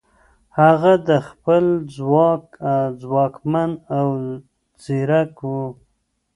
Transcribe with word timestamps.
هغه 0.59 0.93
د 1.09 1.09
خپل 1.27 1.63
ځواک 1.95 2.45
ځواکمن 3.01 3.71
او 3.97 4.07
ځیرک 4.83 5.35
و. 5.51 5.55